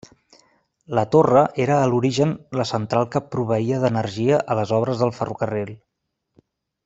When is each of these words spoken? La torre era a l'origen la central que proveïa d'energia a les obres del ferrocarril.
La 0.99 1.03
torre 1.15 1.43
era 1.65 1.75
a 1.81 1.89
l'origen 1.91 2.31
la 2.61 2.65
central 2.71 3.05
que 3.15 3.23
proveïa 3.35 3.81
d'energia 3.85 4.41
a 4.55 4.59
les 4.61 4.75
obres 4.79 5.03
del 5.05 5.13
ferrocarril. 5.19 5.73